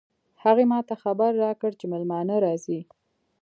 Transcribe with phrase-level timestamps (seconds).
[0.43, 2.79] هغې ما ته خبر راکړ چې مېلمانه راځي